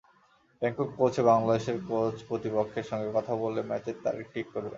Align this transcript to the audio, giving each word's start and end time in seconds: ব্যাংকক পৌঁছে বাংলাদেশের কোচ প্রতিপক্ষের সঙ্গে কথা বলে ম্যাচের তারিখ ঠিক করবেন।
ব্যাংকক 0.61 0.89
পৌঁছে 0.97 1.21
বাংলাদেশের 1.23 1.77
কোচ 1.87 2.15
প্রতিপক্ষের 2.27 2.85
সঙ্গে 2.89 3.09
কথা 3.13 3.33
বলে 3.35 3.61
ম্যাচের 3.63 3.97
তারিখ 4.03 4.25
ঠিক 4.33 4.45
করবেন। 4.45 4.69